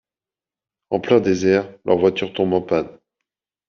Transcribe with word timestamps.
En 0.89 0.99
plein 0.99 1.19
désert, 1.19 1.71
leur 1.85 1.99
voiture 1.99 2.33
tombe 2.33 2.53
en 2.53 2.61
panne. 2.63 2.89